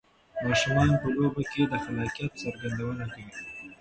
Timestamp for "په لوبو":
1.01-1.41